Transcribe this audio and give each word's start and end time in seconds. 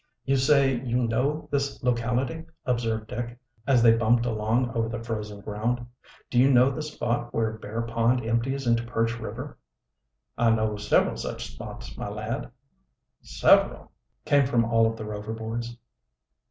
"You 0.25 0.35
say 0.35 0.79
you 0.81 0.97
know 1.07 1.47
this 1.51 1.83
locality," 1.83 2.45
observed 2.65 3.05
Dick, 3.05 3.37
as 3.67 3.83
they 3.83 3.95
bumped 3.95 4.25
along 4.25 4.71
over 4.71 4.89
the 4.89 5.03
frozen 5.03 5.41
ground. 5.41 5.85
"Do 6.31 6.39
you 6.39 6.49
know 6.51 6.71
the 6.71 6.81
spot 6.81 7.31
where 7.35 7.51
Bear 7.59 7.83
Pond 7.83 8.25
empties 8.25 8.65
into 8.65 8.81
Perch 8.83 9.19
River?" 9.19 9.59
"I 10.39 10.49
know 10.55 10.75
several 10.75 11.17
such 11.17 11.53
spots, 11.53 11.95
my 11.99 12.09
lad." 12.09 12.49
"Several!" 13.21 13.91
came 14.25 14.47
from 14.47 14.65
all 14.65 14.87
of 14.89 14.97
the 14.97 15.05
Rover 15.05 15.33
boys. 15.33 15.77